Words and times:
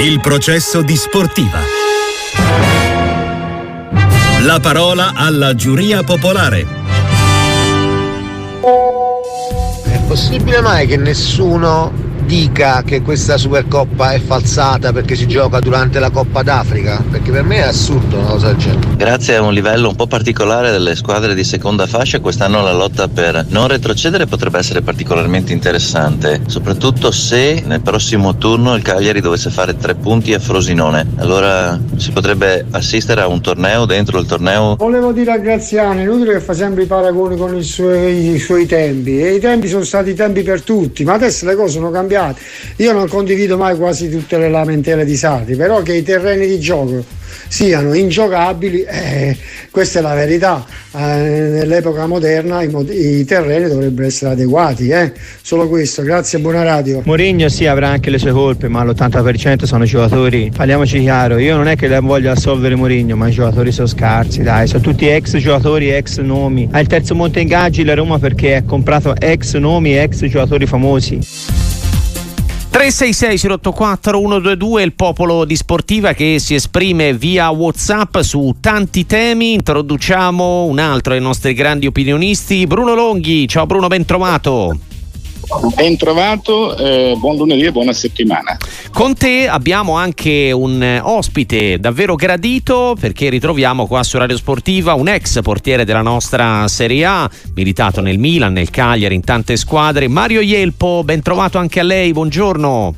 Il 0.00 0.20
processo 0.20 0.82
di 0.82 0.96
sportiva. 0.96 1.60
La 4.42 4.58
parola 4.60 5.12
alla 5.14 5.54
giuria 5.54 6.02
popolare. 6.02 6.66
È 9.84 10.00
possibile 10.08 10.60
mai 10.60 10.86
che 10.86 10.96
nessuno 10.96 12.01
dica 12.32 12.82
che 12.82 13.02
questa 13.02 13.36
Supercoppa 13.36 14.12
è 14.12 14.18
falsata 14.18 14.90
perché 14.90 15.16
si 15.16 15.26
gioca 15.26 15.60
durante 15.60 15.98
la 15.98 16.08
Coppa 16.08 16.42
d'Africa? 16.42 17.04
Perché 17.10 17.30
per 17.30 17.42
me 17.42 17.56
è 17.56 17.60
assurdo 17.60 18.16
una 18.16 18.28
cosa 18.28 18.46
del 18.46 18.56
genere. 18.56 18.96
Grazie 18.96 19.36
a 19.36 19.42
un 19.42 19.52
livello 19.52 19.90
un 19.90 19.96
po' 19.96 20.06
particolare 20.06 20.70
delle 20.70 20.96
squadre 20.96 21.34
di 21.34 21.44
seconda 21.44 21.86
fascia, 21.86 22.20
quest'anno 22.20 22.62
la 22.62 22.72
lotta 22.72 23.06
per 23.08 23.44
non 23.50 23.68
retrocedere 23.68 24.24
potrebbe 24.24 24.56
essere 24.56 24.80
particolarmente 24.80 25.52
interessante, 25.52 26.40
soprattutto 26.46 27.10
se 27.10 27.62
nel 27.66 27.82
prossimo 27.82 28.34
turno 28.38 28.74
il 28.76 28.82
Cagliari 28.82 29.20
dovesse 29.20 29.50
fare 29.50 29.76
tre 29.76 29.94
punti 29.94 30.32
a 30.32 30.38
Frosinone. 30.38 31.06
Allora 31.16 31.78
si 31.96 32.12
potrebbe 32.12 32.64
assistere 32.70 33.20
a 33.20 33.26
un 33.26 33.42
torneo 33.42 33.84
dentro 33.84 34.18
il 34.18 34.24
torneo. 34.24 34.76
Volevo 34.76 35.12
dire 35.12 35.32
a 35.32 35.36
Graziani, 35.36 36.00
inutile 36.00 36.32
che 36.32 36.40
fa 36.40 36.54
sempre 36.54 36.84
i 36.84 36.86
paragoni 36.86 37.36
con 37.36 37.54
i 37.54 37.62
suoi, 37.62 38.30
i 38.30 38.38
suoi 38.38 38.64
tempi, 38.64 39.20
e 39.20 39.34
i 39.34 39.38
tempi 39.38 39.68
sono 39.68 39.84
stati 39.84 40.14
tempi 40.14 40.42
per 40.42 40.62
tutti, 40.62 41.04
ma 41.04 41.12
adesso 41.12 41.44
le 41.44 41.56
cose 41.56 41.72
sono 41.72 41.90
cambiate 41.90 42.20
cambiate. 42.22 42.40
Io 42.76 42.92
non 42.92 43.08
condivido 43.08 43.56
mai 43.56 43.76
quasi 43.76 44.08
tutte 44.08 44.38
le 44.38 44.48
lamentele 44.48 45.04
di 45.04 45.16
Sarri, 45.16 45.56
però 45.56 45.82
che 45.82 45.94
i 45.94 46.02
terreni 46.02 46.46
di 46.46 46.60
gioco 46.60 47.04
siano 47.48 47.92
ingiocabili, 47.92 48.82
eh, 48.82 49.36
questa 49.70 49.98
è 49.98 50.02
la 50.02 50.14
verità. 50.14 50.64
Eh, 50.94 50.98
nell'epoca 50.98 52.06
moderna 52.06 52.62
i, 52.62 52.68
mod- 52.68 52.90
i, 52.90 53.24
terreni 53.24 53.68
dovrebbero 53.68 54.06
essere 54.06 54.32
adeguati, 54.32 54.88
eh. 54.88 55.12
solo 55.42 55.68
questo. 55.68 56.02
Grazie 56.02 56.38
buona 56.38 56.62
radio. 56.62 57.02
Mourinho 57.04 57.48
sì 57.48 57.66
avrà 57.66 57.88
anche 57.88 58.10
le 58.10 58.18
sue 58.18 58.32
colpe, 58.32 58.68
ma 58.68 58.84
l'80% 58.84 59.64
sono 59.64 59.84
giocatori. 59.84 60.50
Parliamoci 60.54 61.00
chiaro, 61.00 61.38
io 61.38 61.56
non 61.56 61.68
è 61.68 61.76
che 61.76 61.88
voglio 62.00 62.30
assolvere 62.30 62.74
Mourinho, 62.74 63.16
ma 63.16 63.28
i 63.28 63.32
giocatori 63.32 63.72
sono 63.72 63.86
scarsi, 63.86 64.42
dai, 64.42 64.66
sono 64.66 64.82
tutti 64.82 65.06
ex 65.06 65.36
giocatori, 65.36 65.90
ex 65.90 66.20
nomi. 66.20 66.68
Ha 66.70 66.80
il 66.80 66.86
terzo 66.86 67.14
monte 67.14 67.40
ingaggi 67.40 67.84
la 67.84 67.94
Roma 67.94 68.18
perché 68.18 68.56
ha 68.56 68.62
comprato 68.64 69.14
ex 69.18 69.56
nomi, 69.56 69.96
ex 69.96 70.24
giocatori 70.24 70.66
famosi. 70.66 71.61
366 72.72 73.50
084 73.50 74.18
122 74.18 74.82
il 74.82 74.94
popolo 74.94 75.44
di 75.44 75.56
sportiva 75.56 76.14
che 76.14 76.38
si 76.38 76.54
esprime 76.54 77.12
via 77.12 77.50
whatsapp 77.50 78.20
su 78.20 78.56
tanti 78.60 79.04
temi. 79.04 79.52
Introduciamo 79.52 80.64
un 80.64 80.78
altro 80.78 81.12
dei 81.12 81.20
nostri 81.20 81.52
grandi 81.52 81.86
opinionisti. 81.86 82.66
Bruno 82.66 82.94
Longhi 82.94 83.46
ciao 83.46 83.66
Bruno 83.66 83.88
ben 83.88 84.06
trovato 84.06 84.91
Ben 85.74 85.96
trovato, 85.96 86.76
eh, 86.76 87.14
buon 87.18 87.36
lunedì 87.36 87.64
e 87.64 87.72
buona 87.72 87.92
settimana. 87.92 88.56
Con 88.92 89.14
te 89.14 89.48
abbiamo 89.48 89.96
anche 89.96 90.52
un 90.52 91.00
ospite 91.02 91.78
davvero 91.78 92.14
gradito 92.14 92.96
perché 92.98 93.28
ritroviamo 93.28 93.86
qua 93.86 94.02
su 94.02 94.18
Radio 94.18 94.36
Sportiva 94.36 94.94
un 94.94 95.08
ex 95.08 95.42
portiere 95.42 95.84
della 95.84 96.02
nostra 96.02 96.68
Serie 96.68 97.04
A, 97.04 97.30
militato 97.54 98.00
nel 98.00 98.18
Milan, 98.18 98.52
nel 98.52 98.70
Cagliari, 98.70 99.14
in 99.14 99.24
tante 99.24 99.56
squadre. 99.56 100.08
Mario 100.08 100.40
Ielpo, 100.40 101.02
ben 101.04 101.22
trovato 101.22 101.58
anche 101.58 101.80
a 101.80 101.84
lei, 101.84 102.12
buongiorno. 102.12 102.94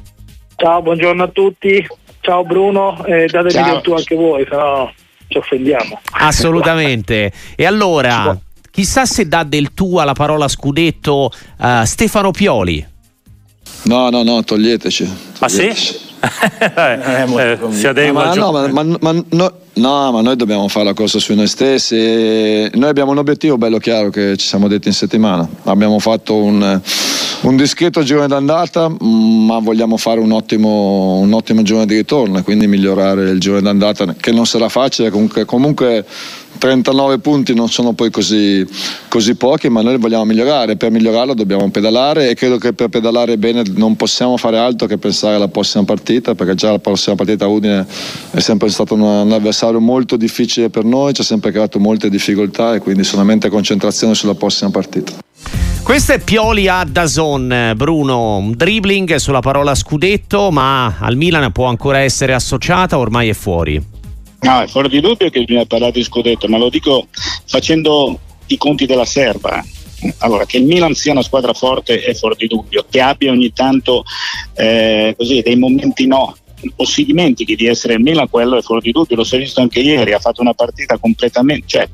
Ciao, 0.57 0.83
buongiorno 0.83 1.23
a 1.23 1.29
tutti. 1.29 1.87
Ciao 2.21 2.45
Bruno, 2.45 3.05
eh, 3.05 3.27
datemi 3.27 3.75
il 3.75 3.81
tuo 3.83 3.97
anche 3.97 4.15
voi, 4.15 4.47
se 4.49 4.57
no 4.57 4.93
ci 5.29 5.39
offendiamo. 5.39 6.01
Assolutamente. 6.13 7.33
E 7.57 7.67
allora, 7.67 8.39
Chissà 8.75 9.07
se 9.07 9.29
dà 9.29 9.45
del 9.45 9.73
tuo 9.73 10.01
alla 10.01 10.15
parola 10.15 10.49
scudetto 10.49 11.31
uh, 11.59 11.85
Stefano 11.85 12.33
Pioli. 12.33 12.85
No, 13.85 14.11
no, 14.11 14.25
no, 14.25 14.43
toglieteci. 14.43 15.09
Ah 15.39 15.49
sì? 15.49 15.63
eh, 15.69 15.73
eh, 17.23 17.27
ma, 18.11 18.35
no, 18.35 18.51
ma, 18.51 18.67
ma, 18.67 18.83
ma 19.01 19.25
no, 19.29 19.53
no, 19.75 20.11
ma 20.11 20.21
noi 20.23 20.35
dobbiamo 20.35 20.67
fare 20.67 20.87
la 20.87 20.93
cosa 20.95 21.21
su 21.21 21.35
noi 21.35 21.47
stessi. 21.47 22.69
Noi 22.73 22.89
abbiamo 22.89 23.13
un 23.13 23.19
obiettivo 23.19 23.57
bello 23.59 23.79
chiaro 23.79 24.11
che 24.11 24.37
ci 24.37 24.47
siamo 24.47 24.67
detti 24.67 24.89
in 24.89 24.95
settimana. 24.95 25.49
Abbiamo 25.65 26.01
fatto 26.01 26.35
un, 26.35 26.81
un 27.43 27.57
discreto 27.57 28.03
girone 28.03 28.27
d'andata, 28.27 28.89
ma 28.89 29.59
vogliamo 29.61 29.97
fare 29.99 30.19
un 30.19 30.33
ottimo, 30.33 31.19
un 31.19 31.33
ottimo 31.33 31.63
girone 31.63 31.87
di 31.87 31.95
ritorno 31.95 32.39
e 32.39 32.43
quindi 32.43 32.67
migliorare 32.67 33.31
il 33.31 33.39
girone 33.39 33.63
d'andata, 33.63 34.15
che 34.19 34.33
non 34.33 34.47
sarà 34.47 34.69
facile. 34.69 35.11
Comunque, 35.11 35.45
comunque 35.45 36.05
39 36.65 37.19
punti 37.19 37.53
non 37.53 37.69
sono 37.69 37.93
poi 37.93 38.11
così, 38.11 38.67
così, 39.09 39.35
pochi, 39.35 39.69
ma 39.69 39.83
noi 39.83 39.99
vogliamo 39.99 40.25
migliorare. 40.25 40.77
Per 40.77 40.91
migliorarlo 40.91 41.35
dobbiamo 41.35 41.69
pedalare 41.69 42.31
e 42.31 42.35
credo 42.35 42.57
che 42.57 42.73
per 42.73 42.89
pedalare 42.89 43.37
bene 43.37 43.63
non 43.75 43.97
possiamo 43.97 44.39
fare 44.39 44.57
altro 44.57 44.87
che 44.87 44.97
pensare 44.97 45.35
alla 45.35 45.49
prossima 45.49 45.85
partita, 45.85 46.35
perché 46.35 46.55
già 46.55 46.71
la 46.71 46.79
prossima 46.79 47.17
partita 47.17 47.45
a 47.45 47.49
Udine 47.49 47.87
è 48.31 48.41
sempre 48.41 48.71
stato 48.71 48.95
un, 48.95 49.31
avversario 49.31 49.79
molto 49.79 50.17
difficile 50.17 50.71
per 50.71 50.85
noi, 50.85 51.13
ci 51.13 51.21
ha 51.21 51.25
sempre 51.25 51.51
creato 51.51 51.79
molte 51.79 52.09
difficoltà 52.09 52.75
e 52.75 52.79
quindi 52.79 53.05
solamente 53.05 53.51
concentrazione 53.51 54.15
sulla 54.15 54.35
prossima 54.35 54.71
partita. 54.71 55.13
Questo 55.83 56.13
è 56.13 56.19
Pioli 56.19 56.67
a 56.67 56.83
Dazon, 56.91 57.75
Bruno, 57.77 58.39
un 58.39 58.53
dribbling 58.57 59.17
sulla 59.17 59.41
parola 59.41 59.75
scudetto, 59.75 60.51
ma 60.51 60.97
al 60.99 61.17
Milan 61.17 61.53
può 61.53 61.67
ancora 61.67 61.99
essere 61.99 62.33
associata, 62.33 62.97
ormai 62.97 63.29
è 63.29 63.35
fuori. 63.35 63.94
No, 64.45 64.61
è 64.61 64.67
fuori 64.67 64.91
di 64.91 65.01
dubbio 65.01 65.31
che 65.31 65.43
bisogna 65.43 65.65
parlare 65.65 65.93
di 65.93 66.05
scudetto, 66.05 66.49
ma 66.49 66.59
lo 66.59 66.69
dico 66.69 67.09
facendo 67.47 68.21
i 68.47 68.59
conti 68.59 68.85
della 68.85 69.07
serva. 69.07 69.65
Allora, 70.19 70.45
che 70.45 70.59
il 70.59 70.65
Milan 70.65 70.95
sia 70.95 71.13
una 71.13 71.23
squadra 71.23 71.55
forte 71.55 72.03
è 72.03 72.13
fuori 72.13 72.37
di 72.37 72.47
dubbio, 72.47 72.85
che 72.91 73.01
abbia 73.01 73.31
ogni 73.31 73.55
tanto 73.55 74.05
eh, 74.55 75.15
così, 75.17 75.41
dei 75.41 75.57
momenti 75.57 76.07
no, 76.07 76.37
o 76.77 76.85
si 76.85 77.07
dimentichi 77.07 77.57
di 77.57 77.67
essere 77.67 77.95
il 77.95 78.01
Milan, 78.01 78.29
quello 78.29 78.59
è 78.59 78.63
fuori 78.63 78.83
di 78.83 78.93
dubbio, 78.93 79.17
lo 79.17 79.25
si 79.25 79.37
è 79.37 79.39
visto 79.39 79.63
anche 79.63 79.81
ieri, 79.81 80.13
ha 80.13 80.19
fatto 80.19 80.43
una 80.43 80.53
partita 80.53 80.99
completamente, 80.99 81.67
cioè 81.67 81.89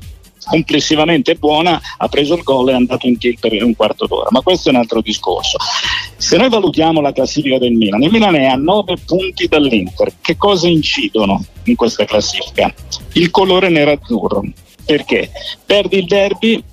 complessivamente 0.45 1.35
buona, 1.35 1.79
ha 1.97 2.07
preso 2.07 2.35
il 2.35 2.43
gol 2.43 2.69
e 2.69 2.71
è 2.71 2.75
andato 2.75 3.07
in 3.07 3.17
kill 3.17 3.37
per 3.39 3.63
un 3.63 3.75
quarto 3.75 4.05
d'ora, 4.07 4.27
ma 4.31 4.41
questo 4.41 4.69
è 4.69 4.71
un 4.71 4.79
altro 4.79 5.01
discorso. 5.01 5.57
Se 6.17 6.37
noi 6.37 6.49
valutiamo 6.49 7.01
la 7.01 7.11
classifica 7.11 7.57
del 7.57 7.73
Milan, 7.73 8.01
il 8.03 8.11
Milan 8.11 8.35
è 8.35 8.45
a 8.45 8.55
9 8.55 8.95
punti 9.05 9.47
dall'Inter, 9.47 10.13
che 10.21 10.37
cosa 10.37 10.67
incidono 10.67 11.43
in 11.65 11.75
questa 11.75 12.05
classifica? 12.05 12.73
Il 13.13 13.31
colore 13.31 13.69
nero-azzurro, 13.69 14.43
perché 14.85 15.31
perdi 15.65 15.99
il 15.99 16.05
derby 16.05 16.63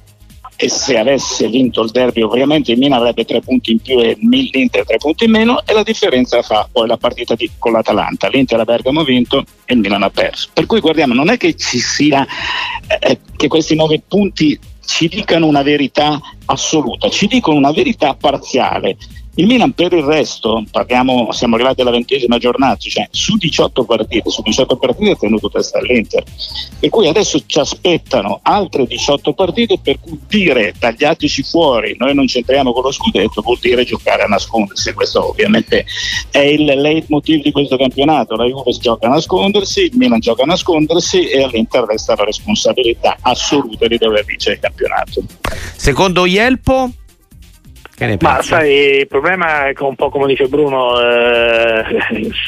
e 0.60 0.68
se 0.68 0.98
avesse 0.98 1.46
vinto 1.46 1.82
il 1.84 1.90
derby 1.90 2.20
ovviamente 2.20 2.72
il 2.72 2.78
Milan 2.78 2.98
avrebbe 2.98 3.24
tre 3.24 3.40
punti 3.40 3.70
in 3.70 3.78
più 3.78 4.00
e 4.00 4.18
l'Inter 4.20 4.84
tre 4.84 4.96
punti 4.96 5.26
in 5.26 5.30
meno 5.30 5.62
e 5.64 5.72
la 5.72 5.84
differenza 5.84 6.42
fa 6.42 6.68
poi 6.70 6.88
la 6.88 6.96
partita 6.96 7.36
di, 7.36 7.48
con 7.58 7.70
l'Atalanta. 7.70 8.26
l'Inter 8.26 8.58
a 8.58 8.64
Bergamo 8.64 9.00
ha 9.00 9.04
vinto 9.04 9.44
e 9.64 9.74
il 9.74 9.78
Milan 9.78 10.02
ha 10.02 10.10
perso. 10.10 10.48
Per 10.52 10.66
cui 10.66 10.80
guardiamo 10.80 11.14
non 11.14 11.30
è 11.30 11.36
che 11.36 11.54
ci 11.54 11.78
sia 11.78 12.26
eh, 12.98 13.20
che 13.36 13.46
questi 13.46 13.76
nove 13.76 14.02
punti 14.06 14.58
ci 14.84 15.06
dicano 15.06 15.46
una 15.46 15.62
verità 15.62 16.18
assoluta 16.46 17.08
ci 17.08 17.28
dicono 17.28 17.56
una 17.56 17.72
verità 17.72 18.14
parziale 18.14 18.96
il 19.38 19.46
Milan 19.46 19.72
per 19.72 19.92
il 19.92 20.02
resto, 20.02 20.64
parliamo, 20.68 21.30
siamo 21.30 21.54
arrivati 21.54 21.80
alla 21.80 21.92
ventesima 21.92 22.38
giornata, 22.38 22.76
cioè 22.78 23.06
su 23.12 23.36
18 23.36 23.84
partite, 23.84 24.30
su 24.30 24.42
18 24.42 24.76
partite 24.76 25.10
ha 25.12 25.16
tenuto 25.16 25.48
testa 25.48 25.78
all'Inter. 25.78 26.24
Per 26.80 26.88
cui 26.90 27.06
adesso 27.06 27.40
ci 27.46 27.60
aspettano 27.60 28.40
altre 28.42 28.84
18 28.86 29.32
partite 29.34 29.78
per 29.80 30.00
cui 30.00 30.18
dire 30.26 30.74
tagliateci 30.76 31.44
fuori, 31.44 31.94
noi 31.98 32.14
non 32.14 32.26
c'entriamo 32.26 32.72
con 32.72 32.82
lo 32.82 32.90
scudetto, 32.90 33.40
vuol 33.40 33.58
dire 33.60 33.84
giocare 33.84 34.24
a 34.24 34.26
nascondersi. 34.26 34.92
Questo 34.92 35.28
ovviamente 35.28 35.86
è 36.32 36.40
il 36.40 36.64
leitmotiv 36.64 37.40
di 37.40 37.52
questo 37.52 37.76
campionato. 37.76 38.34
La 38.34 38.44
Juve 38.44 38.72
gioca 38.72 39.06
a 39.06 39.10
nascondersi, 39.10 39.82
il 39.82 39.96
Milan 39.96 40.18
gioca 40.18 40.42
a 40.42 40.46
nascondersi 40.46 41.28
e 41.28 41.44
all'Inter 41.44 41.84
resta 41.84 42.16
la 42.16 42.24
responsabilità 42.24 43.16
assoluta 43.20 43.86
di 43.86 43.98
dover 43.98 44.24
vincere 44.24 44.56
il 44.56 44.60
campionato. 44.60 45.22
Secondo 45.76 46.26
Ielpo? 46.26 46.90
Ma 48.20 48.42
sai, 48.42 48.98
il 48.98 49.08
problema 49.08 49.68
è 49.68 49.72
che 49.72 49.82
un 49.82 49.96
po' 49.96 50.08
come 50.08 50.26
dice 50.26 50.46
Bruno, 50.46 51.00
eh, 51.00 51.84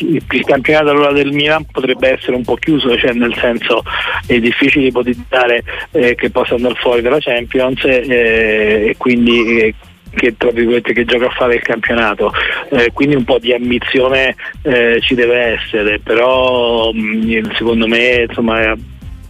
il 0.03 0.45
campionato 0.45 0.91
allora 0.91 1.13
del 1.13 1.33
Milan 1.33 1.65
potrebbe 1.65 2.13
essere 2.13 2.37
un 2.37 2.45
po' 2.45 2.55
chiuso, 2.55 2.97
cioè 2.97 3.13
nel 3.13 3.35
senso 3.37 3.83
è 4.27 4.39
difficile 4.39 4.87
ipotizzare 4.87 5.65
eh, 5.91 6.15
che 6.15 6.31
possa 6.31 6.55
andare 6.55 6.75
fuori 6.75 7.03
dalla 7.03 7.19
Champions 7.19 7.83
eh, 7.85 8.91
e 8.91 8.95
quindi 8.97 9.59
eh, 9.59 9.75
che 10.15 10.35
che 10.37 11.05
gioca 11.05 11.27
a 11.27 11.31
fare 11.31 11.57
il 11.57 11.63
campionato. 11.63 12.33
Eh, 12.71 12.91
quindi 12.93 13.17
un 13.17 13.25
po' 13.25 13.39
di 13.39 13.53
ambizione 13.53 14.37
eh, 14.63 15.01
ci 15.01 15.15
deve 15.15 15.59
essere 15.59 15.99
però 15.99 16.93
mh, 16.93 16.99
mm, 17.01 17.51
secondo 17.57 17.87
me 17.87 18.27
insomma 18.29 18.77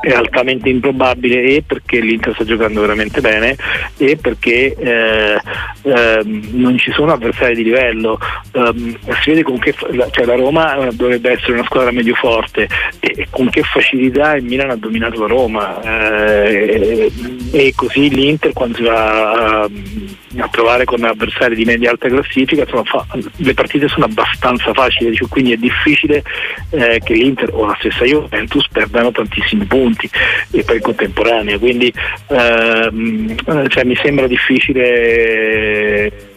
è 0.00 0.12
altamente 0.12 0.68
improbabile 0.68 1.42
e 1.42 1.62
perché 1.66 2.00
l'Inter 2.00 2.34
sta 2.34 2.44
giocando 2.44 2.80
veramente 2.80 3.20
bene 3.20 3.56
e 3.96 4.16
perché 4.16 4.74
eh, 4.74 5.40
eh, 5.82 6.22
non 6.24 6.78
ci 6.78 6.90
sono 6.92 7.12
avversari 7.12 7.54
di 7.54 7.64
livello. 7.64 8.18
Um, 8.52 8.96
si 9.22 9.30
vede 9.30 9.42
con 9.42 9.58
che 9.58 9.74
cioè 10.10 10.24
la 10.24 10.34
Roma 10.34 10.88
dovrebbe 10.92 11.32
essere 11.32 11.52
una 11.52 11.64
squadra 11.64 11.90
medio 11.90 12.14
forte 12.14 12.68
e 12.98 13.26
con 13.30 13.50
che 13.50 13.62
facilità 13.62 14.34
il 14.36 14.44
Milan 14.44 14.70
ha 14.70 14.76
dominato 14.76 15.20
la 15.20 15.26
Roma 15.26 15.80
eh, 15.82 17.10
e 17.52 17.72
così 17.74 18.08
l'Inter 18.08 18.52
quando 18.52 18.76
si 18.76 18.82
va 18.82 19.62
a 19.62 19.70
a 20.38 20.48
trovare 20.48 20.84
con 20.84 21.02
avversari 21.02 21.56
di 21.56 21.64
media 21.64 21.90
alta 21.90 22.08
classifica, 22.08 22.62
insomma, 22.62 22.84
fa, 22.84 23.06
le 23.36 23.54
partite 23.54 23.88
sono 23.88 24.04
abbastanza 24.04 24.72
facili, 24.72 25.14
cioè, 25.14 25.28
quindi 25.28 25.52
è 25.52 25.56
difficile 25.56 26.22
eh, 26.70 27.00
che 27.02 27.14
l'Inter 27.14 27.50
o 27.52 27.66
la 27.66 27.76
stessa 27.78 28.04
Juventus 28.04 28.68
perdano 28.68 29.10
tantissimi 29.10 29.64
punti 29.64 30.08
e 30.52 30.62
poi 30.62 30.76
in 30.76 30.82
contemporanea, 30.82 31.58
quindi 31.58 31.92
ehm, 32.28 33.68
cioè, 33.68 33.84
mi 33.84 33.96
sembra 33.96 34.26
difficile 34.26 36.28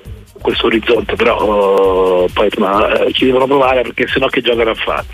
questo 0.41 0.65
orizzonte, 0.65 1.15
però 1.15 2.25
poi 2.33 2.49
ma, 2.57 2.97
ci 3.11 3.25
devono 3.25 3.45
provare 3.45 3.83
perché 3.83 4.07
sennò 4.07 4.27
che 4.27 4.41
giocano 4.41 4.71
a 4.71 4.75
fare. 4.75 5.05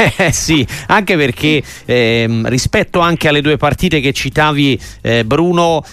Eh, 0.16 0.32
sì, 0.32 0.66
anche 0.86 1.16
perché 1.16 1.62
ehm, 1.84 2.48
rispetto 2.48 3.00
anche 3.00 3.28
alle 3.28 3.42
due 3.42 3.58
partite 3.58 4.00
che 4.00 4.12
citavi 4.12 4.80
eh, 5.02 5.24
Bruno, 5.24 5.84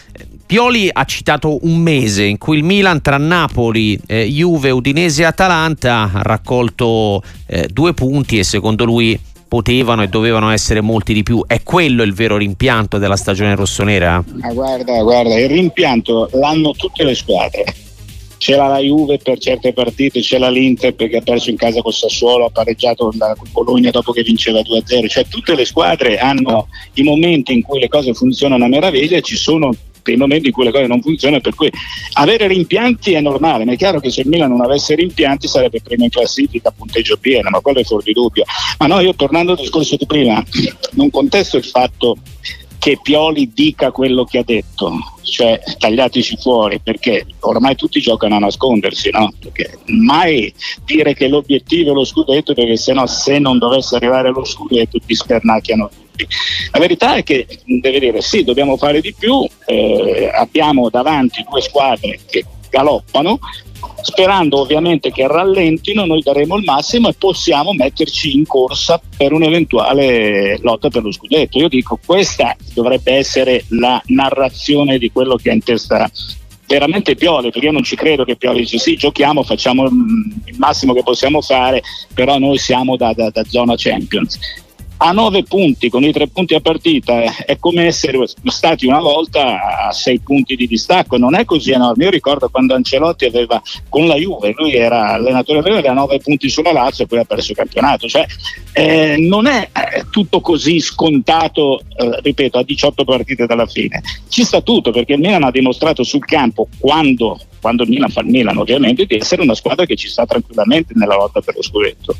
Pioli 0.48 0.90
ha 0.90 1.04
citato 1.04 1.60
un 1.64 1.78
mese 1.80 2.24
in 2.24 2.38
cui 2.38 2.56
il 2.56 2.64
Milan 2.64 3.02
tra 3.02 3.18
Napoli, 3.18 4.00
eh, 4.08 4.26
Juve, 4.30 4.70
Udinese 4.70 5.24
e 5.24 5.26
Atalanta 5.26 6.10
ha 6.14 6.22
raccolto 6.22 7.22
eh, 7.48 7.68
due 7.68 7.94
punti 7.94 8.40
e 8.40 8.46
secondo 8.46 8.86
lui 8.86 9.20
potevano 9.46 10.04
e 10.04 10.08
dovevano 10.08 10.50
essere 10.50 10.80
molti 10.80 11.14
di 11.14 11.22
più. 11.22 11.44
È 11.46 11.62
quello 11.64 12.02
il 12.02 12.14
vero 12.14 12.38
rimpianto 12.38 12.98
della 12.98 13.18
stagione 13.18 13.56
rossonera? 13.56 14.24
Ah, 14.40 14.54
guarda, 14.54 15.04
guarda, 15.04 15.38
il 15.38 15.50
rimpianto 15.50 16.30
l'hanno 16.32 16.72
tutte 16.72 17.04
le 17.04 17.14
squadre 17.14 17.66
c'era 18.38 18.68
la 18.68 18.80
Juve 18.80 19.18
per 19.18 19.40
certe 19.40 19.74
partite, 19.74 20.22
c'era 20.22 20.50
l'Inter 20.50 20.94
perché 20.94 21.18
ha 21.18 21.22
perso 21.22 21.50
in 21.50 21.58
casa 21.58 21.82
col 21.82 21.94
Sassuolo, 21.94 22.46
ha 22.46 22.50
pareggiato 22.50 23.12
con 23.12 23.50
Bologna 23.52 23.92
dopo 23.92 24.12
che 24.12 24.22
vinceva 24.22 24.60
2-0, 24.60 25.08
cioè 25.08 25.26
tutte 25.28 25.56
le 25.56 25.66
squadre 25.66 26.18
hanno 26.18 26.68
i 26.94 27.04
momenti 27.04 27.54
in 27.54 27.64
cui 27.64 27.80
le 27.80 27.88
cose 27.88 28.14
funzionano 28.14 28.64
a 28.64 28.68
meraviglia 28.68 29.18
e 29.18 29.22
ci 29.22 29.36
sono 29.36 29.74
dei 30.12 30.20
momenti 30.20 30.48
in 30.48 30.54
cui 30.54 30.66
le 30.66 30.72
cose 30.72 30.88
non 30.88 31.02
funzionano, 31.02 31.42
per 31.42 31.56
cui 31.56 31.70
avere 32.14 32.48
rimpianti 32.48 33.14
è 33.14 33.22
normale, 33.22 33.66
ma 33.66 33.74
è 33.74 33.78
chiaro 33.78 34.00
che 34.00 34.10
se 34.10 34.22
il 34.22 34.28
Milan 34.28 34.50
non 34.50 34.62
avesse 34.62 34.96
rimpianti 34.96 35.48
sarebbe 35.48 35.82
prima 35.82 36.04
in 36.04 36.10
classifica, 36.10 36.72
punteggio 36.72 37.18
pieno, 37.18 37.50
ma 37.50 37.60
quello 37.60 37.80
è 37.80 37.84
fuori 37.84 38.06
di 38.06 38.14
dubbio. 38.14 38.44
Ma 38.80 38.88
no, 38.88 39.00
io 39.00 39.14
tornando 39.16 39.52
al 39.52 39.58
discorso 39.58 39.96
di 39.96 40.06
prima, 40.06 40.44
non 40.92 41.10
contesto 41.10 41.58
il 41.58 41.66
fatto 41.66 42.18
che 42.80 43.00
Pioli 43.02 43.52
dica 43.54 43.92
quello 43.92 44.24
che 44.24 44.38
ha 44.38 44.44
detto, 44.44 44.94
cioè 45.24 45.60
tagliatici 45.78 46.38
fuori, 46.38 46.80
perché 46.80 47.26
ormai 47.42 47.76
tutti 47.76 48.00
giocano 48.00 48.36
a 48.36 48.40
nascondersi, 48.40 49.10
no? 49.12 49.34
Perché 49.40 49.80
mai 49.88 50.54
dire 50.86 51.14
che 51.14 51.28
l'obiettivo 51.28 51.92
è 51.92 51.94
lo 51.94 52.06
scudetto, 52.06 52.54
perché 52.54 52.78
sennò 52.78 53.06
se 53.06 53.40
non 53.40 53.58
dovesse 53.58 53.96
arrivare 53.96 54.30
lo 54.30 54.46
scudetto 54.46 55.00
ti 55.06 55.16
spernacchiano 55.16 55.90
tutti. 55.90 56.07
La 56.72 56.80
verità 56.80 57.16
è 57.16 57.24
che 57.24 57.46
deve 57.66 58.00
dire 58.00 58.22
sì, 58.22 58.44
dobbiamo 58.44 58.78
fare 58.78 59.02
di 59.02 59.14
più, 59.14 59.46
eh, 59.66 60.32
abbiamo 60.34 60.90
davanti 60.90 61.46
due 61.50 61.62
squadre 61.62 62.20
che 62.26 62.46
galoppano, 62.70 63.40
sperando 64.02 64.60
ovviamente 64.60 65.12
che 65.12 65.28
rallentino, 65.28 66.06
noi 66.06 66.22
daremo 66.22 66.56
il 66.58 66.64
massimo 66.64 67.10
e 67.10 67.14
possiamo 67.14 67.74
metterci 67.74 68.36
in 68.36 68.46
corsa 68.46 69.02
per 69.16 69.34
un'eventuale 69.34 70.58
lotta 70.62 70.90
per 70.90 71.04
lo 71.04 71.12
scudetto. 71.12 71.58
Io 71.58 71.68
dico 71.68 72.00
questa 72.04 72.56
dovrebbe 72.74 73.14
essere 73.14 73.66
la 73.70 74.02
narrazione 74.08 74.98
di 74.98 75.12
quello 75.12 75.36
che 75.36 75.50
ha 75.50 75.54
in 75.54 75.64
testa 75.64 76.10
veramente 76.68 77.16
Pioli, 77.16 77.50
perché 77.50 77.68
io 77.68 77.72
non 77.72 77.84
ci 77.84 77.96
credo 77.96 78.26
che 78.26 78.36
Pioli 78.36 78.60
dice 78.60 78.78
sì, 78.78 78.96
giochiamo, 78.96 79.42
facciamo 79.44 79.86
il 79.86 80.56
massimo 80.58 80.94
che 80.94 81.02
possiamo 81.02 81.42
fare, 81.42 81.82
però 82.14 82.38
noi 82.38 82.58
siamo 82.58 82.98
da, 82.98 83.14
da, 83.14 83.30
da 83.30 83.44
zona 83.46 83.76
Champions 83.78 84.38
a 84.98 85.12
nove 85.12 85.44
punti 85.44 85.90
con 85.90 86.04
i 86.04 86.12
tre 86.12 86.28
punti 86.28 86.56
a 86.56 86.60
partita 86.60 87.44
è 87.46 87.58
come 87.60 87.86
essere 87.86 88.20
stati 88.46 88.88
una 88.88 89.00
volta 89.00 89.88
a 89.88 89.92
sei 89.92 90.20
punti 90.20 90.56
di 90.56 90.68
distacco, 90.68 91.18
non 91.18 91.36
è 91.36 91.46
così 91.46 91.72
enorme. 91.72 92.06
Io 92.06 92.10
ricordo 92.10 92.50
quando 92.50 92.74
Ancelotti 92.74 93.26
aveva 93.26 93.62
con 93.90 94.08
la 94.08 94.16
Juve, 94.16 94.54
lui 94.56 94.74
era 94.76 95.14
allenatore 95.14 95.62
della 95.62 95.78
aveva 95.78 95.94
nove 95.94 96.20
punti 96.20 96.50
sulla 96.50 96.72
Lazio 96.72 97.04
e 97.04 97.08
poi 97.08 97.20
ha 97.20 97.26
perso 97.26 97.52
il 97.52 97.58
campionato. 97.58 98.08
Cioè, 98.08 98.26
eh, 98.74 99.18
non 99.20 99.46
è 99.46 99.70
eh, 99.72 100.06
tutto 100.10 100.42
così 100.42 100.80
scontato, 100.80 101.80
eh, 101.80 102.20
ripeto, 102.22 102.58
a 102.58 102.64
18 102.64 103.04
partite 103.04 103.46
dalla 103.46 103.68
fine. 103.68 104.02
Ci 104.28 104.44
sta 104.44 104.62
tutto 104.62 104.92
perché 104.92 105.14
il 105.14 105.20
Milan 105.20 105.44
ha 105.44 105.52
dimostrato 105.52 106.04
sul 106.04 106.26
campo 106.26 106.68
quando, 106.80 107.40
quando 107.62 107.84
il 107.84 107.90
Milan 107.90 108.10
fa 108.10 108.22
il 108.22 108.28
Milan 108.28 108.58
ovviamente 108.58 109.06
di 109.06 109.16
essere 109.16 109.42
una 109.42 109.56
squadra 109.56 109.86
che 109.86 109.96
ci 109.96 110.08
sta 110.08 110.26
tranquillamente 110.26 110.94
nella 110.96 111.16
lotta 111.16 111.42
per 111.42 111.56
lo 111.56 111.62
scudetto. 111.62 112.16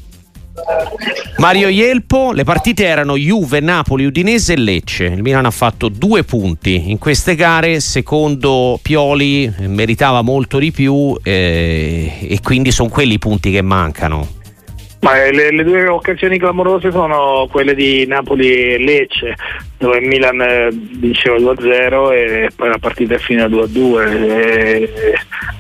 Mario 1.38 1.68
Ielpo, 1.68 2.32
le 2.32 2.44
partite 2.44 2.86
erano 2.86 3.16
Juve, 3.16 3.60
Napoli, 3.60 4.06
Udinese 4.06 4.54
e 4.54 4.58
Lecce. 4.58 5.06
Il 5.06 5.22
Milan 5.22 5.46
ha 5.46 5.52
fatto 5.52 5.88
due 5.88 6.24
punti 6.24 6.90
in 6.90 6.98
queste 6.98 7.36
gare, 7.36 7.80
secondo 7.80 8.80
Pioli 8.82 9.44
eh, 9.46 9.68
meritava 9.68 10.22
molto 10.24 10.58
di 10.58 10.72
più 10.72 11.16
eh, 11.24 12.12
e 12.22 12.40
quindi 12.42 12.72
sono 12.72 12.90
quelli 12.90 13.14
i 13.14 13.20
punti 13.20 13.52
che 13.52 13.62
mancano. 13.62 14.36
Ma 15.02 15.24
eh, 15.24 15.32
le, 15.32 15.52
le, 15.52 15.64
due 15.64 15.88
occasioni 15.88 16.40
clamorose 16.40 16.92
sono 16.92 17.48
quelle 17.52 17.76
di 17.76 18.08
Napoli 18.08 18.74
e 18.74 18.78
Lecce, 18.80 19.36
dove 19.78 20.00
il 20.00 20.08
Milan 20.08 20.42
eh, 20.42 20.70
vinceva 20.72 21.38
2-0 21.38 22.12
e 22.14 22.50
poi 22.56 22.70
la 22.70 22.80
partita 22.80 23.14
è 23.14 23.20
finita 23.20 23.46
2-2 23.46 24.10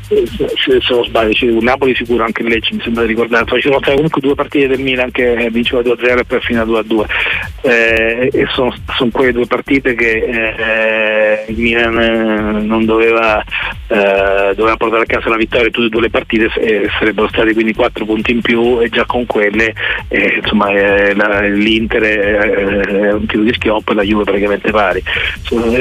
se, 0.08 0.80
se 0.80 0.94
non 0.94 1.04
sbaglio, 1.04 1.32
c'è 1.34 1.48
Napoli 1.48 1.96
sicuro 1.96 2.24
anche 2.24 2.42
il 2.42 2.50
Lecce 2.50 2.74
mi 2.74 2.82
sembra 2.82 3.04
di 3.04 3.10
ricordare, 3.10 3.46
poi 3.46 3.62
ci 3.62 3.68
sono 3.68 3.80
state 3.80 3.96
comunque 3.96 4.22
due 4.22 4.36
partite 4.36 4.68
del 4.68 4.80
Milan 4.80 5.12
che 5.12 5.50
vinceva 5.52 5.82
2-0 5.82 6.20
e 6.20 6.24
poi 6.26 6.42
fino 6.42 6.62
a 6.62 6.66
2-2 6.66 7.06
eh, 7.62 8.30
e 8.32 8.46
sono, 8.52 8.74
sono, 8.96 9.10
quelle 9.12 9.32
due 9.32 9.48
partite 9.48 9.96
che 9.96 10.24
eh, 10.24 11.46
il 11.48 11.58
Milan 11.58 12.00
eh, 12.00 12.62
non 12.62 12.86
doveva, 12.86 13.44
eh, 13.88 14.54
doveva 14.56 14.78
portare 14.78 15.04
a 15.04 15.06
casa 15.06 15.30
la 15.30 15.38
vittoria. 15.38 15.70
Tutte 15.70 15.88
e 15.88 15.90
due 15.90 16.02
le 16.02 16.10
partite 16.10 16.50
e 16.60 16.90
sarebbero 17.00 17.28
stati 17.30 17.54
quindi 17.54 17.74
4 17.74 18.06
punti 18.06 18.32
in 18.32 18.42
più 18.42 18.80
e 18.82 18.90
già 18.90 19.06
con 19.06 19.26
quelle 19.26 19.74
eh, 20.08 20.40
insomma, 20.42 20.70
eh, 20.70 21.16
la, 21.16 21.42
l'Inter 21.42 22.02
è 22.02 23.14
un 23.14 23.26
tiro 23.26 23.44
di 23.44 23.54
schioppo 23.54 23.92
e 23.92 23.96
la 23.96 24.04
Juve 24.04 24.24
praticamente 24.24 24.72
pari. 24.72 25.02
Sono, 25.42 25.72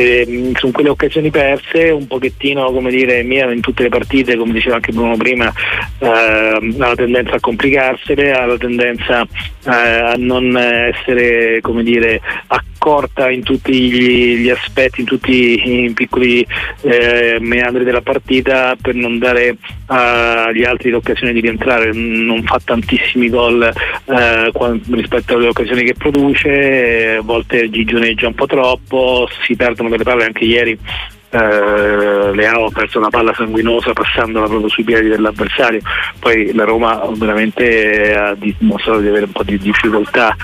sono 0.54 0.72
quelle 0.72 0.88
occasioni 0.88 1.30
perse 1.30 1.90
un 1.90 2.06
pochettino 2.06 2.70
come 2.72 2.90
dire 2.90 3.22
Milan 3.22 3.52
in 3.52 3.60
tutte 3.60 3.82
le 3.82 3.88
partite 3.88 4.36
come 4.36 4.52
diceva 4.52 4.76
anche 4.76 4.92
Bruno 4.92 5.16
prima, 5.16 5.52
eh, 5.98 6.08
ha 6.08 6.88
la 6.88 6.94
tendenza 6.94 7.36
a 7.36 7.40
complicarsele, 7.40 8.32
ha 8.32 8.46
la 8.46 8.56
tendenza 8.56 9.26
eh, 9.66 9.70
a 9.70 10.14
non 10.16 10.56
essere 10.56 11.60
come 11.60 11.82
dire, 11.82 12.20
accorta 12.46 13.30
in 13.30 13.42
tutti 13.42 13.72
gli, 13.72 14.36
gli 14.38 14.50
aspetti, 14.50 15.00
in 15.00 15.06
tutti 15.06 15.84
i 15.84 15.90
piccoli 15.92 16.46
eh, 16.82 17.38
meandri 17.40 17.84
della 17.84 18.00
partita 18.00 18.76
per 18.80 18.94
non 18.94 19.18
dare 19.18 19.56
agli 19.86 20.64
altri 20.64 20.90
l'occasione 20.90 21.32
di 21.32 21.40
rientrare, 21.40 21.92
non 21.92 22.42
fa 22.44 22.60
tantissimi 22.64 23.28
gol 23.28 23.62
eh, 23.62 24.52
rispetto 24.90 25.34
alle 25.34 25.48
occasioni 25.48 25.84
che 25.84 25.94
produce, 25.94 27.16
a 27.18 27.22
volte 27.22 27.68
gigioneggia 27.70 28.28
un 28.28 28.34
po' 28.34 28.46
troppo, 28.46 29.28
si 29.44 29.56
perdono 29.56 29.88
delle 29.88 30.04
palle 30.04 30.24
anche 30.24 30.44
ieri 30.44 30.78
eh, 31.30 32.32
Leao 32.34 32.66
ha 32.66 32.70
perso 32.70 32.98
una 32.98 33.10
palla 33.10 33.34
sanguinosa 33.34 33.92
passandola 33.92 34.46
proprio 34.46 34.68
sui 34.68 34.84
piedi 34.84 35.08
dell'avversario, 35.08 35.80
poi 36.18 36.52
la 36.52 36.64
Roma 36.64 37.02
veramente 37.14 38.14
ha 38.14 38.34
dimostrato 38.34 39.00
di 39.00 39.08
avere 39.08 39.26
un 39.26 39.32
po' 39.32 39.42
di 39.42 39.58
difficoltà 39.58 40.34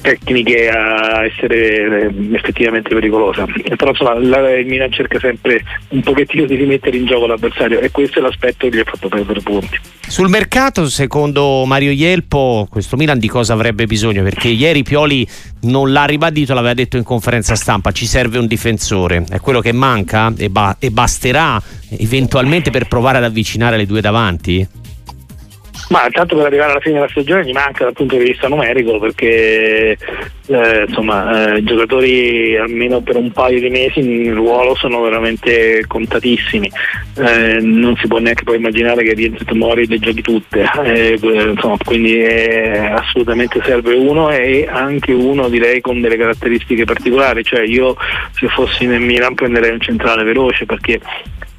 tecniche 0.00 0.68
a 0.68 1.24
essere 1.24 2.08
eh, 2.08 2.34
effettivamente 2.34 2.94
pericolosa. 2.94 3.46
Però 3.76 3.90
insomma, 3.90 4.18
la, 4.18 4.56
il 4.56 4.66
Milan 4.66 4.90
cerca 4.92 5.18
sempre 5.18 5.62
un 5.88 6.00
pochettino 6.00 6.46
di 6.46 6.56
rimettere 6.56 6.96
in 6.96 7.06
gioco 7.06 7.26
l'avversario 7.26 7.80
e 7.80 7.90
questo 7.90 8.18
è 8.18 8.22
l'aspetto 8.22 8.68
che 8.68 8.76
gli 8.76 8.80
ha 8.80 8.84
fatto 8.84 9.08
perdere 9.08 9.40
punti. 9.40 9.78
Sul 10.10 10.28
mercato, 10.28 10.88
secondo 10.88 11.64
Mario 11.66 11.92
Ielpo, 11.92 12.66
questo 12.68 12.96
Milan 12.96 13.18
di 13.18 13.28
cosa 13.28 13.52
avrebbe 13.52 13.86
bisogno? 13.86 14.24
Perché 14.24 14.48
ieri 14.48 14.82
Pioli 14.82 15.26
non 15.62 15.92
l'ha 15.92 16.04
ribadito, 16.04 16.52
l'aveva 16.52 16.74
detto 16.74 16.96
in 16.96 17.04
conferenza 17.04 17.54
stampa, 17.54 17.92
ci 17.92 18.06
serve 18.06 18.38
un 18.38 18.46
difensore, 18.46 19.24
è 19.30 19.38
quello 19.38 19.60
che 19.60 19.72
manca 19.72 20.32
e, 20.36 20.50
ba- 20.50 20.76
e 20.80 20.90
basterà 20.90 21.62
eventualmente 21.90 22.70
per 22.70 22.88
provare 22.88 23.18
ad 23.18 23.24
avvicinare 23.24 23.76
le 23.76 23.86
due 23.86 24.00
davanti? 24.00 24.66
Ma 25.90 26.06
tanto 26.08 26.36
per 26.36 26.46
arrivare 26.46 26.70
alla 26.70 26.80
fine 26.80 26.94
della 26.94 27.08
stagione 27.08 27.44
gli 27.44 27.52
manca 27.52 27.82
dal 27.82 27.94
punto 27.94 28.16
di 28.16 28.22
vista 28.22 28.46
numerico 28.46 29.00
perché 29.00 29.98
eh, 30.46 30.84
insomma, 30.86 31.54
eh, 31.54 31.64
giocatori 31.64 32.56
almeno 32.56 33.00
per 33.00 33.16
un 33.16 33.32
paio 33.32 33.58
di 33.58 33.70
mesi 33.70 33.98
in 33.98 34.32
ruolo 34.32 34.76
sono 34.76 35.00
veramente 35.00 35.84
contatissimi. 35.88 36.70
Eh, 37.16 37.58
non 37.60 37.96
si 37.96 38.06
può 38.06 38.18
neanche 38.18 38.44
poi 38.44 38.58
immaginare 38.58 39.02
che 39.02 39.14
rientri 39.14 39.44
Tomori 39.44 39.88
le 39.88 39.98
giochi 39.98 40.22
tutte. 40.22 40.64
Eh, 40.84 41.18
insomma, 41.20 41.76
quindi 41.84 42.24
assolutamente 42.24 43.60
serve 43.64 43.94
uno 43.94 44.30
e 44.30 44.68
anche 44.70 45.12
uno 45.12 45.48
direi 45.48 45.80
con 45.80 46.00
delle 46.00 46.16
caratteristiche 46.16 46.84
particolari. 46.84 47.42
Cioè 47.42 47.62
io 47.62 47.96
se 48.32 48.46
fossi 48.46 48.86
nel 48.86 49.00
Milan 49.00 49.34
prenderei 49.34 49.72
un 49.72 49.80
centrale 49.80 50.22
veloce 50.22 50.66
perché 50.66 51.00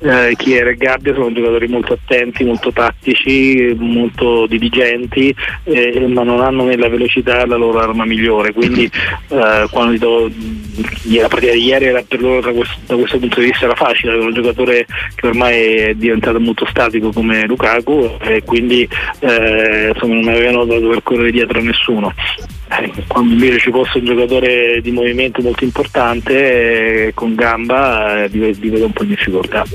eh, 0.01 0.33
Chiere 0.35 0.71
e 0.71 0.75
Gabbia 0.75 1.13
sono 1.13 1.31
giocatori 1.31 1.67
molto 1.67 1.93
attenti, 1.93 2.43
molto 2.43 2.71
tattici, 2.71 3.75
molto 3.77 4.47
dirigenti, 4.47 5.33
eh, 5.63 6.07
ma 6.07 6.23
non 6.23 6.41
hanno 6.41 6.63
nella 6.63 6.89
velocità 6.89 7.45
la 7.45 7.55
loro 7.55 7.79
arma 7.79 8.05
migliore. 8.05 8.51
Quindi 8.51 8.85
eh, 9.29 9.67
quando 9.69 9.97
do, 9.97 10.31
la 11.19 11.27
partita 11.27 11.53
di 11.53 11.63
ieri 11.63 11.85
era 11.85 12.03
per 12.07 12.21
loro 12.21 12.41
da 12.41 12.51
questo, 12.51 12.77
da 12.87 12.95
questo, 12.95 13.19
punto 13.19 13.39
di 13.39 13.45
vista 13.47 13.65
era 13.65 13.75
facile, 13.75 14.13
era 14.13 14.23
un 14.23 14.33
giocatore 14.33 14.85
che 15.15 15.27
ormai 15.27 15.75
è 15.75 15.93
diventato 15.93 16.39
molto 16.39 16.65
statico 16.65 17.11
come 17.11 17.45
Lukaku 17.45 18.17
e 18.21 18.43
quindi 18.43 18.87
eh, 19.19 19.91
insomma, 19.93 20.15
non 20.15 20.27
avevano 20.29 20.65
da 20.65 20.79
dover 20.79 21.03
correre 21.03 21.31
dietro 21.31 21.59
a 21.59 21.63
nessuno. 21.63 22.13
Eh, 22.79 23.03
quando 23.07 23.33
invece 23.33 23.59
ci 23.59 23.71
fosse 23.71 23.97
un 23.97 24.05
giocatore 24.05 24.79
di 24.81 24.91
movimento 24.91 25.41
molto 25.41 25.65
importante 25.65 27.07
eh, 27.07 27.13
con 27.13 27.35
gamba 27.35 28.23
eh, 28.23 28.29
vi, 28.29 28.69
vedo 28.69 28.85
un 28.85 28.93
po' 28.93 29.03
in 29.03 29.09
difficoltà. 29.09 29.65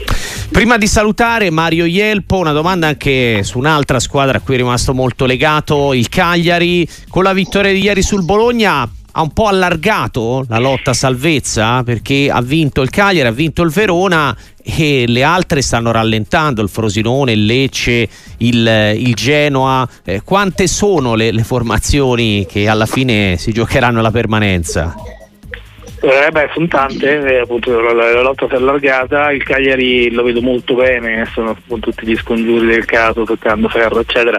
Prima 0.50 0.78
di 0.78 0.86
salutare 0.86 1.50
Mario 1.50 1.84
Ielpo, 1.84 2.38
una 2.38 2.52
domanda 2.52 2.86
anche 2.86 3.42
su 3.42 3.58
un'altra 3.58 4.00
squadra 4.00 4.38
a 4.38 4.40
cui 4.40 4.54
è 4.54 4.56
rimasto 4.56 4.94
molto 4.94 5.26
legato, 5.26 5.92
il 5.92 6.08
Cagliari, 6.08 6.88
con 7.08 7.22
la 7.22 7.34
vittoria 7.34 7.72
di 7.72 7.82
ieri 7.82 8.02
sul 8.02 8.24
Bologna 8.24 8.88
ha 9.18 9.22
un 9.22 9.32
po' 9.32 9.46
allargato 9.46 10.44
la 10.46 10.58
lotta 10.58 10.90
a 10.90 10.94
salvezza 10.94 11.82
perché 11.82 12.28
ha 12.30 12.42
vinto 12.42 12.82
il 12.82 12.90
Cagliari, 12.90 13.26
ha 13.26 13.32
vinto 13.32 13.62
il 13.62 13.70
Verona 13.70 14.36
e 14.62 15.06
le 15.06 15.22
altre 15.22 15.62
stanno 15.62 15.90
rallentando, 15.90 16.60
il 16.60 16.68
Frosinone, 16.68 17.32
il 17.32 17.46
Lecce, 17.46 18.08
il, 18.38 18.94
il 18.96 19.14
Genoa. 19.14 19.88
Eh, 20.04 20.20
quante 20.22 20.66
sono 20.66 21.14
le, 21.14 21.32
le 21.32 21.44
formazioni 21.44 22.46
che 22.46 22.68
alla 22.68 22.84
fine 22.84 23.38
si 23.38 23.52
giocheranno 23.52 24.02
la 24.02 24.10
permanenza? 24.10 24.94
Eh 25.98 26.30
beh, 26.30 26.50
sono 26.52 26.66
tante, 26.66 27.36
eh, 27.36 27.38
appunto, 27.38 27.80
la, 27.80 27.92
la, 27.94 28.20
lotta 28.20 28.46
si 28.46 28.52
è 28.52 28.56
allargata, 28.56 29.32
il 29.32 29.42
Cagliari 29.42 30.10
lo 30.12 30.24
vedo 30.24 30.42
molto 30.42 30.74
bene, 30.74 31.26
sono 31.32 31.56
con 31.66 31.80
tutti 31.80 32.06
gli 32.06 32.14
scongiuri 32.14 32.66
del 32.66 32.84
caso, 32.84 33.24
toccando 33.24 33.68
ferro, 33.68 34.00
eccetera, 34.00 34.38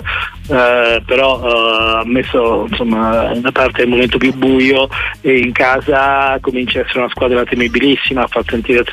eh, 0.50 1.02
però 1.06 1.42
eh, 1.44 2.00
ha 2.00 2.04
messo 2.06 2.66
insomma, 2.70 3.32
una 3.32 3.52
parte 3.52 3.82
del 3.82 3.90
momento 3.90 4.18
più 4.18 4.34
buio 4.34 4.88
e 5.22 5.40
in 5.40 5.52
casa 5.52 6.38
comincia 6.42 6.80
a 6.80 6.84
essere 6.84 7.00
una 7.00 7.10
squadra 7.10 7.44
temibilissima, 7.44 8.24
ha 8.24 8.28
fatto 8.28 8.52
sentire 8.52 8.84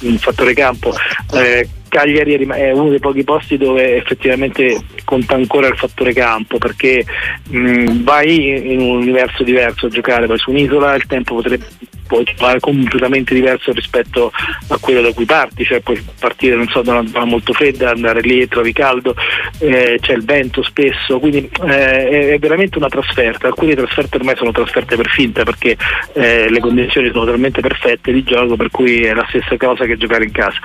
il, 0.00 0.18
fattore 0.18 0.54
campo. 0.54 0.92
Eh, 1.34 1.68
Cagliari 1.88 2.46
è 2.46 2.72
uno 2.72 2.88
dei 2.88 3.00
pochi 3.00 3.22
posti 3.22 3.58
dove 3.58 3.96
effettivamente 3.96 4.80
conta 5.04 5.34
ancora 5.34 5.66
il 5.66 5.76
fattore 5.76 6.14
campo 6.14 6.56
perché 6.56 7.04
mh, 7.50 8.02
vai 8.02 8.72
in 8.72 8.80
un 8.80 8.96
universo 9.02 9.42
diverso 9.42 9.86
a 9.86 9.90
giocare, 9.90 10.26
vai 10.26 10.38
su 10.38 10.50
un'isola, 10.50 10.94
il 10.94 11.06
tempo 11.06 11.34
potrebbe 11.34 11.66
puoi 12.12 12.24
trovare 12.24 12.60
completamente 12.60 13.32
diverso 13.32 13.72
rispetto 13.72 14.30
a 14.68 14.76
quello 14.78 15.00
da 15.00 15.14
cui 15.14 15.24
parti, 15.24 15.64
cioè 15.64 15.80
puoi 15.80 16.04
partire 16.20 16.62
so, 16.68 16.82
da 16.82 16.98
una 16.98 17.08
zona 17.08 17.24
molto 17.24 17.54
fredda, 17.54 17.88
andare 17.88 18.20
lì 18.20 18.40
e 18.40 18.48
trovi 18.48 18.74
caldo, 18.74 19.14
eh, 19.60 19.96
c'è 19.98 20.12
il 20.12 20.22
vento 20.22 20.62
spesso, 20.62 21.18
quindi 21.18 21.48
eh, 21.66 22.34
è 22.34 22.38
veramente 22.38 22.76
una 22.76 22.88
trasferta, 22.88 23.46
alcune 23.46 23.74
trasferte 23.74 24.18
ormai 24.18 24.36
sono 24.36 24.52
trasferte 24.52 24.94
per 24.94 25.08
finta 25.08 25.42
perché 25.42 25.74
eh, 26.12 26.50
le 26.50 26.60
condizioni 26.60 27.10
sono 27.10 27.24
talmente 27.24 27.62
perfette 27.62 28.12
di 28.12 28.22
gioco 28.24 28.56
per 28.56 28.70
cui 28.70 29.04
è 29.04 29.14
la 29.14 29.24
stessa 29.30 29.56
cosa 29.56 29.86
che 29.86 29.96
giocare 29.96 30.24
in 30.24 30.32
casa, 30.32 30.58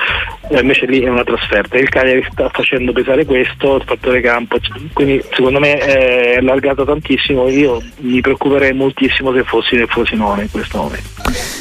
eh, 0.50 0.60
invece 0.60 0.86
lì 0.86 1.00
è 1.00 1.08
una 1.08 1.24
trasferta, 1.24 1.78
il 1.78 1.88
Cagliari 1.88 2.28
sta 2.30 2.50
facendo 2.50 2.92
pesare 2.92 3.24
questo, 3.24 3.78
il 3.78 3.84
fattore 3.86 4.20
campo, 4.20 4.58
quindi 4.92 5.24
secondo 5.32 5.60
me 5.60 5.78
è 5.78 6.36
allargato 6.40 6.84
tantissimo, 6.84 7.48
io 7.48 7.82
mi 8.00 8.20
preoccuperei 8.20 8.74
moltissimo 8.74 9.34
se 9.34 9.46
fossi 9.46 9.76
nel 9.76 9.88
Frosinone 9.88 10.42
in 10.42 10.52
questo 10.52 10.78
momento. 10.80 11.17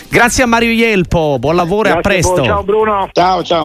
Grazie 0.09 0.45
a 0.45 0.47
Mario 0.47 0.71
Ielpo, 0.71 1.39
buon 1.39 1.57
lavoro 1.57 1.89
Grazie 1.89 1.97
e 1.97 1.99
a 1.99 2.01
presto. 2.01 2.45
Ciao 2.45 2.63
Bruno. 2.63 3.09
Ciao 3.13 3.43
ciao. 3.43 3.65